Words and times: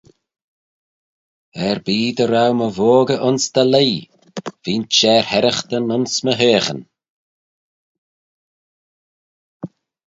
Er-be 1.67 1.97
dy 2.17 2.25
row 2.33 2.51
my 2.59 2.67
voggey 2.77 3.17
ayns 3.27 3.45
dty 3.53 3.63
leigh: 3.73 4.01
veign 4.63 4.83
er 5.13 5.23
herraghtyn 5.29 5.93
ayns 5.95 6.13
my 6.25 6.33
heaghyn. 6.41 6.81